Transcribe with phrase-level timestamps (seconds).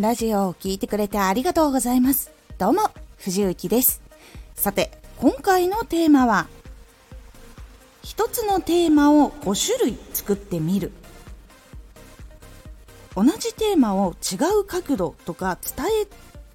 [0.00, 2.32] ラジオを聴いてくれてありがとうございます。
[2.56, 4.00] どうも、藤幸です。
[4.54, 6.48] さて、今回のテーマは、
[8.02, 10.92] 一つのテーマを5種類作ってみる。
[13.14, 16.06] 同じテーマを違う角度とか伝え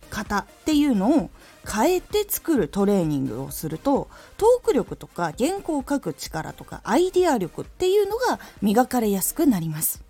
[0.09, 1.30] 方っていうのを
[1.71, 4.07] 変えて作るトレーニングをすると
[4.38, 10.04] トーク力とか原稿を書く力とかアイデア力っていうのが磨かれやすくなります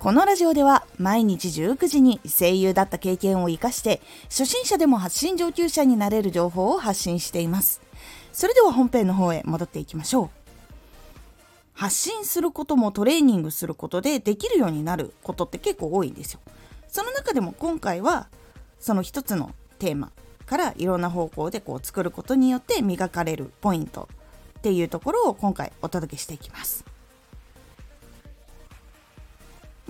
[0.00, 4.00] このラジオでは毎日19時に声優だった経験を活かして
[4.30, 7.82] 初心者でも発信上級者になれる情報を発信しています。
[8.32, 10.30] それでは本編の方へ戻っていきましょう。
[11.74, 16.40] 発信することもトレーニングすることでできるようになることって結構多いんですよ。
[16.88, 18.28] その中でも今回は
[18.78, 20.12] その一つのテーマ
[20.46, 24.08] からいろんな方向でこう作ることによって磨かれるポイント
[24.58, 26.89] っていうところを今回お届けしていきます。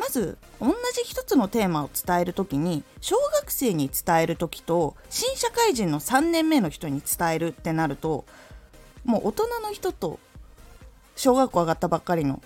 [0.00, 8.24] まず同じ一つのテーマを伝える時に小学生に伝える時と新社会人の3年目の人に伝えるってなると
[9.04, 10.18] もう大人の人と
[11.16, 12.40] 小学校上がったばっかりの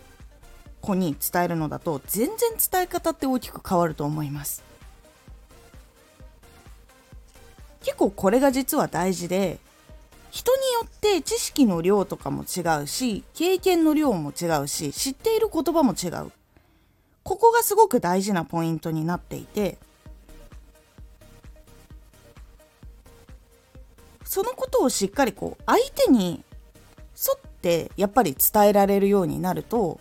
[0.80, 4.64] 子に伝えるのだと全然伝え方って大きく変わると思います。
[7.84, 9.58] 結構これが実は大事で
[10.32, 16.32] 人によって知識の量とかも違うし経験の量も違うし知っている言葉も違う。
[17.24, 19.78] ここがすごく大事なポイントになっていて
[24.24, 26.44] そのことをしっかりこう相手に
[27.16, 30.00] 沿ってやっぱり伝えられるようになると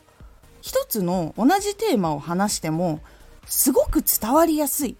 [0.62, 3.00] 一つの同じテーマを話しても
[3.46, 4.96] すごく伝わりやすい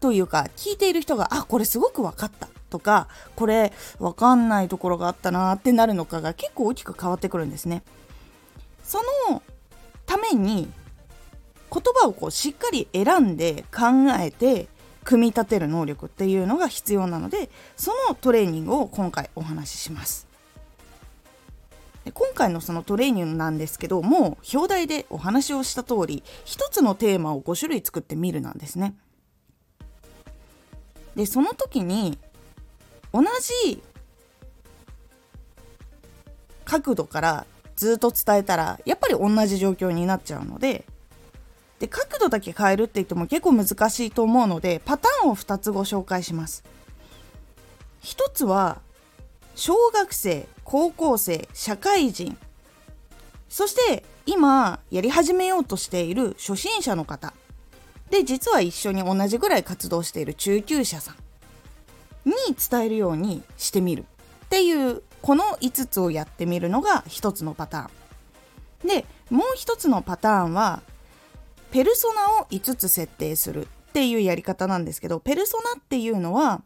[0.00, 7.82] というか聞いている人があこれすごく分かったとかこれ分かんないところがあったなってなるのかが結構大きく変わってくるんですね。
[8.82, 8.98] そ
[9.30, 9.42] の
[10.12, 10.70] ために
[11.72, 13.86] 言葉をこうしっかり選んで考
[14.20, 14.68] えて
[15.04, 20.26] 組み立てる能力っていうのが必要なのでそのトレーニングを今回お話しします。
[22.04, 28.94] で今回のそのトレーニングなんですけどもう表題でお話をした通り一つのテーマを5種類作ってみるなんですね。
[31.16, 32.18] でその時に
[33.14, 33.22] 同
[33.64, 33.82] じ
[36.66, 37.46] 角度から
[37.76, 40.84] ずっと伝えたらやっぱり同じ状況になっちゃうので
[41.80, 46.62] で角度だけ変えるって言っても結構難しいと思うのでパターンを2つご紹介します。
[48.02, 48.80] 1つは
[49.54, 52.36] 小学生高校生社会人
[53.48, 57.34] そして今やり始めようとしている初心者の方
[58.10, 62.34] で実は一緒に同じぐらい活動している中級者さんに
[62.70, 64.04] 伝えるようにしてみる
[64.46, 68.88] っていうこの5つをやってみるのが1つのパターン。
[68.88, 70.82] でもう1つのパターンは
[71.70, 76.62] ペルソナを5つ設定するっていうやり方なんですけどペルソナっていうのは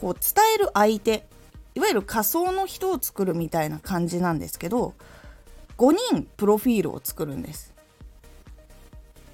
[0.00, 1.26] こう伝える相手
[1.74, 4.94] いわゆる仮想の人を作るみたいな感じなんですけど
[5.76, 7.74] 5人プロフィールを作るんです。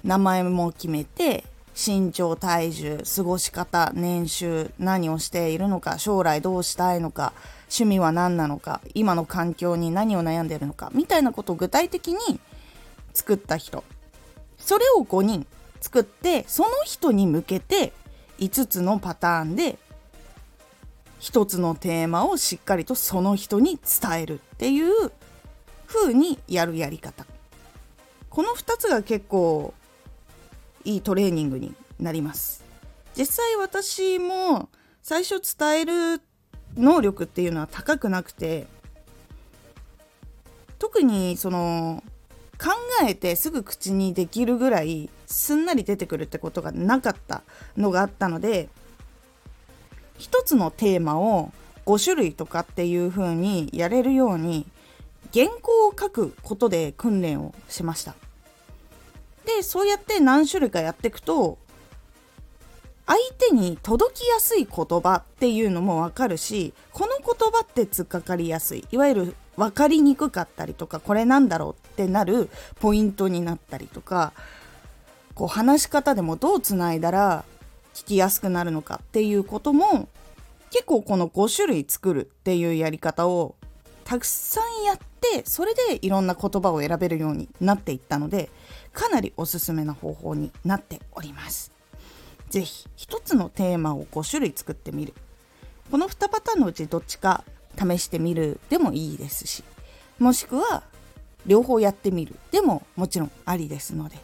[0.03, 1.43] 名前も決めて
[1.75, 7.33] 身長体重過ごし方年収何をしているのか将来どうしたいのか
[7.69, 12.39] 趣味は何なのか今の環境に何を悩んでるのかみたいなことを具体的に
[13.13, 13.83] 作った人。
[14.57, 15.45] それを5人
[15.81, 17.93] 作ってその人に向けて
[18.39, 19.77] 5つのパターンで
[21.19, 25.11] 1つのテーマをしっかりとその人に伝えるっていう
[25.87, 27.25] 風にやるやり方。
[28.29, 29.73] この2つが結構
[30.83, 32.63] いいトレーニングになります。
[33.17, 34.69] 実際私も
[35.01, 36.21] 最初伝える
[36.77, 38.67] 能力っていうのは高くなくて
[40.79, 42.03] 特にその
[42.59, 42.71] 考
[43.07, 47.43] えてすぐ口にできるぐらいすんなり出てくるってことがなかった
[47.75, 48.69] のがあったので
[50.17, 51.51] 一つのテーマを
[51.85, 54.65] 5種類とかっていう風にやれるように
[55.33, 58.15] 原稿を書くことで訓練をしました。
[59.45, 61.57] でそうやって何種類かやっていくと
[63.07, 72.49] 相手に届きやすい言葉っていうのもわかるしこの言葉って突っかかりやすいいわゆる分かりにくかったりとかこれなんだろうってなる
[72.79, 74.33] ポイントになったりとか
[75.33, 77.45] こう話し方でもどうつないだら
[77.93, 80.09] 聞きやすくなるのかっていうことも
[80.69, 83.55] 結構この5種類作るっていうやり方を
[84.03, 88.49] たくさんやってそれでいろんな言葉を選べるようになっていったので
[88.93, 91.76] かなりおすすめな方法になっております。
[92.49, 95.13] 是非1つのテーマを5種類作ってみる。
[95.91, 97.43] この2パターンのうちどっちか
[97.77, 98.59] 試してみる。
[98.69, 99.63] でもいいですし。
[100.19, 100.83] もしくは
[101.45, 102.35] 両方やってみる。
[102.51, 104.17] でももちろんありですので。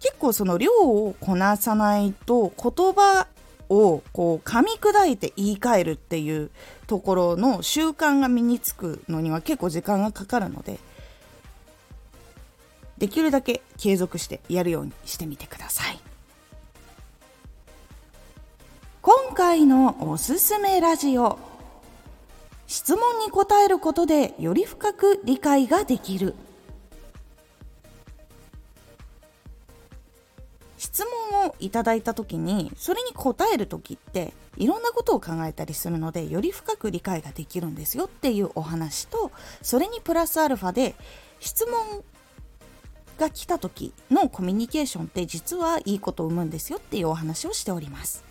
[0.00, 3.28] 結構その量をこなさないと言葉
[3.68, 6.50] をこう噛み砕いて言い換えるっていう
[6.88, 10.78] ところの習慣が身につくのには結構時間がかかるので。
[12.98, 16.01] できるだけ継続してやるようにしてみてください。
[19.32, 21.38] 今回のおすすめラジオ。
[22.66, 26.34] 質問に答えることでより深く理解ができる。
[30.76, 39.32] 質問をいただいた時にそれに答える時っていろんなことを考えたりするのでより深く理解ができるんですよっていうお話と
[39.62, 40.94] それにプラスアルファで
[41.40, 42.04] 質問
[43.16, 48.30] が来た時のコミュニケーションって実はいいことを生むんですよっていうお話をしております。